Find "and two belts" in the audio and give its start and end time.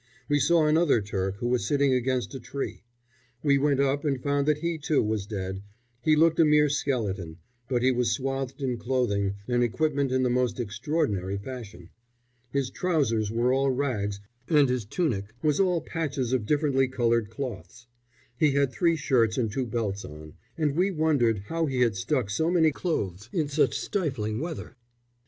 19.37-20.03